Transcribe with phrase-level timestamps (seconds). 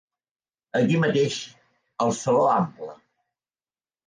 [0.79, 1.35] Aquí mateix,
[2.07, 2.91] al Saló Ample.